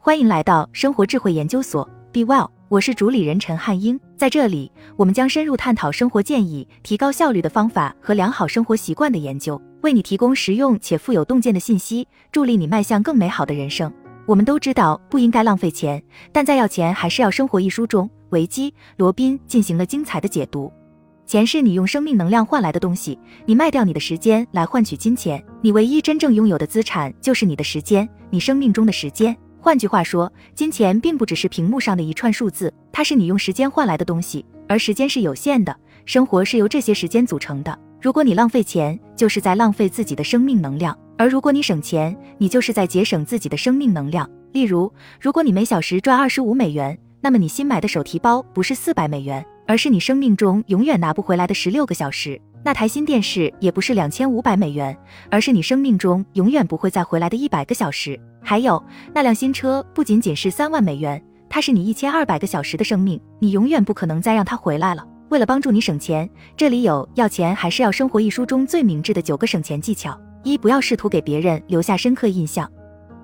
[0.00, 3.98] 欢迎来到生活智慧研究所，Be Well，我是主理人陈汉英。
[4.16, 13.92] 在这里，我们将深入探讨生活建议、提高效率的方法和良好生活习惯的研究，为你提供实用且富有洞见的信息，助力你迈向更美好的人生。
[14.24, 20.72] 我们都知道不应该浪费钱，但在《要钱还是要生活》一书中，维基·罗宾进行了精彩的解读。
[21.26, 29.36] 钱是你用生命能量换来的东西，你卖掉你的时间来换取金钱，你唯一真正拥有的资产就是你的时间，你生命中的时间。
[29.60, 37.78] 换句话说，金钱并不只是屏幕上的一串数字，它是你用时间换来的东西，而时间是有限的，生活是由这些时间组成的。
[38.00, 44.28] 如果你浪费钱，就是在浪费自己的生命能量；而如果你省钱，你就是在节省自己的生命能量。
[44.52, 49.44] 例如，如果你每小时赚二十五美元，那么你新买的手提包不是四百美元。
[49.68, 52.40] 而是你生命中永远拿不回来的十六个小时。
[52.64, 54.96] 那台新电视也不是两千五百美元，
[55.30, 58.18] 而是你生命中永远不会再回来的一百个小时。
[58.42, 58.82] 还有
[59.14, 65.06] 那辆新车不仅仅是三万美元，它是你一千二百个小时的生命，你永远不可能再让它回来了。
[65.30, 72.70] 为了帮助你省钱，这里有要钱还是要生活一书中最明智的九个省钱技巧：一、不要试图给别人留下深刻印象。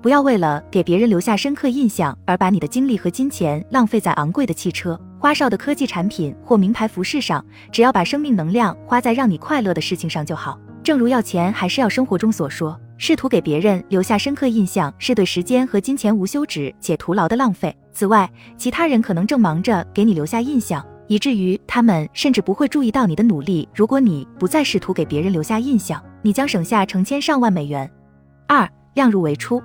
[0.00, 7.44] 不要为了给别人留下深刻印象而把你的精力和金钱浪费在昂贵的汽车、花哨的科技产品或名牌服饰上。
[7.70, 10.58] 只要把生命能量花在让你快乐的事情上就好。
[10.82, 17.72] 正如要钱还是要生活中所说，试图给别人留下深刻印象是对时间和金钱无休止且徒劳的浪费。
[17.92, 23.68] 此外，其他人可能正忙着给你留下印象，以至于他们甚至不会注意到你的努力。
[23.72, 27.88] 如果你不再试图给别人留下印象，你将省下成千上万美元。
[28.48, 29.62] 二，量入为出。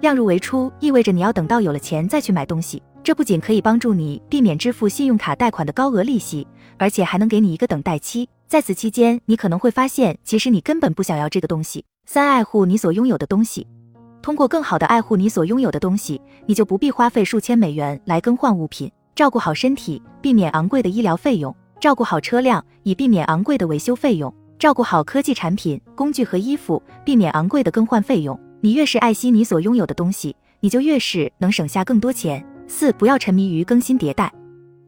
[0.00, 6.46] 量入为出意味着你要等到有了钱再去买东西，这不仅可以帮助你避免支付信用卡贷款的高额利息，
[6.78, 8.26] 而且还能给你一个等待期。
[8.48, 11.84] 在此期间，你可能会发现，其实你根本不想要这个东西。
[12.06, 13.66] 三、爱护你所拥有的东西，
[14.22, 18.90] 通过更好的爱护你所拥有的东西，你就不必花费数千美元来更换物品。
[19.14, 28.38] 照顾好身体，避免昂贵的医疗费用；照顾好车辆，以避免昂贵的维修费用；照顾好科技产品、工具和衣服，避免昂贵的更换费用。
[28.62, 32.42] 你越是爱惜你所拥有的东西，你就越是能省下更多钱。
[32.66, 34.32] 四，不要沉迷于更新迭代。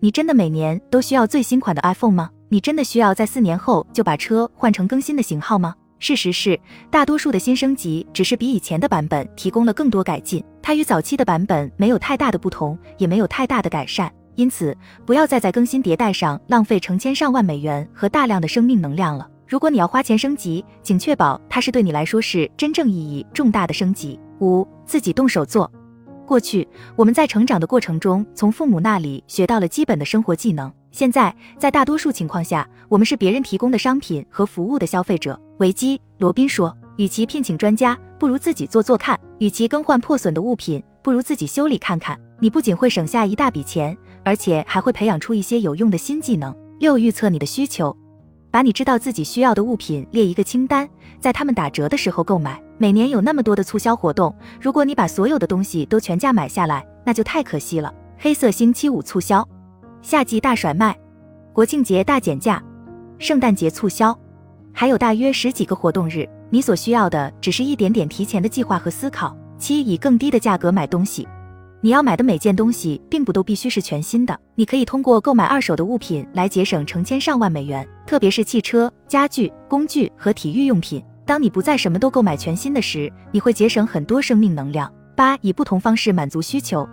[0.00, 2.31] 你真的每年都需要最新款的 iPhone 吗？
[2.48, 5.75] 你真的需要在四年后就把车换成更新的型号吗？
[5.98, 6.59] 事实是，
[6.91, 14.12] 大多数的新升级只是比以前的版本提供了更多改进，它与早期的版本没有太大的不同，也没有太大的改善。
[14.34, 14.76] 因此，
[15.06, 19.26] 不要再在更新迭代上浪费成千上万美元和大量的生命能量了。
[19.48, 24.20] 如果你要花钱升级，请确保它是对你来说是真正意义重大的升级。
[24.41, 25.70] 五，自己动手做。
[26.26, 26.66] 过去
[26.97, 30.70] 我们在成长的过程中，从父母那里学到了基本的生活技能。
[30.91, 35.41] 现在，在大多数情况下，我们是别人提供的商品和服务的消费者。
[35.59, 42.19] 维基·罗宾说：“与其聘请专家，不如自己做做看；与其更换破损的物品，不如自己修理看看。
[42.41, 47.97] 你不仅会省下一大笔钱，而且还会培养出一些有用的新技能。”六，预测你的需求。
[48.50, 50.88] 把你知道自己需要的物品列一个清单，
[51.20, 52.62] 在他们打折的时候购买。
[52.78, 57.92] 每年有那么多的促销活动，如果你把所有的东西都全价买下来，那就太可惜了。
[58.19, 59.47] 黑色星期五促销，
[60.03, 60.94] 夏季大甩卖，
[61.53, 62.62] 国庆节大减价，
[63.19, 64.19] 圣诞节促销，
[64.72, 66.28] 还有大约十几个活动日。
[66.50, 69.36] 你所需要的只是一点点提前的计划和思考。
[69.59, 71.26] 七，以更低的价格买东西。
[71.81, 81.03] 你要买的每件东西并不都必须是全新的，你可以通过购买二手的物品来节省成千上万美元，特别是汽车、家具、工具和体育用品。
[81.26, 84.91] 当你不再什么都购买全新的时，你会节省很多生命能量。
[85.16, 86.88] 八，以不同方式满足需求，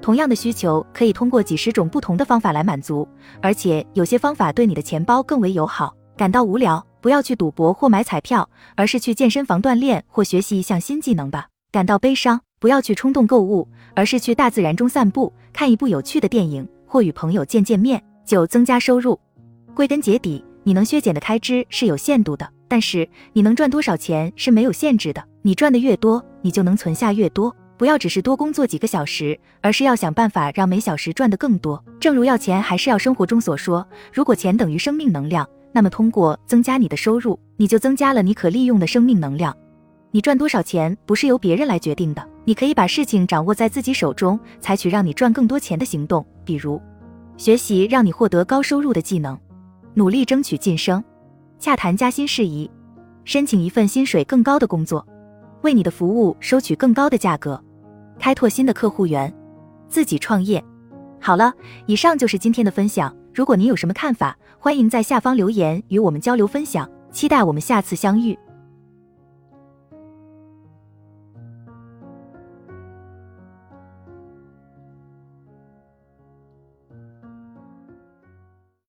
[0.00, 3.06] 同样的需求可以通过几十种不同的方法来满足，
[3.40, 5.92] 而且有些方法对你的钱包更为友好。
[6.16, 11.48] 感到无聊，不要去赌博或买彩票，而是去健身房锻炼或学习一项新技能吧。
[11.72, 12.40] 感到悲伤。
[12.60, 18.00] 不要去冲动购物，而是去大自然中散步，看一部有趣的电影，或与朋友见见面。
[18.24, 19.18] 九、增加收入。
[19.74, 25.22] 归根结底，你能削减的开支是有限度的，但是你能赚多少钱是没有限制的。
[25.42, 27.54] 你赚的越多，你就能存下越多。
[27.76, 31.84] 不要只是多工作几个小时，而是要想办法让每小时赚得更多。
[32.00, 39.54] 正如要钱还是要生活中所说，如果钱等于生命能量，那么通过增加你的收入，你就增加了你可利用的生命能量。
[40.10, 42.26] 你赚多少钱不是由别人来决定的。
[42.46, 46.80] 你可以把事情掌握在自己手中，采取让你赚更多钱的行动，比如
[47.36, 49.38] 学习让你获得高收入的技能，
[49.92, 51.04] 努力争取晋升，
[51.62, 52.68] 洽谈加薪事宜，
[53.24, 55.06] 申请一份薪水更高的工作，
[55.60, 57.62] 为你的服务收取更高的价格，
[58.18, 59.32] 开拓新的客户源，
[59.88, 60.60] 自己创业。
[61.20, 61.54] 好了，
[61.86, 63.14] 以上就是今天的分享。
[63.32, 66.90] 如果您有什么看法，欢迎在下方留言与我们交流分享。
[67.12, 68.36] 期待我们下次相遇。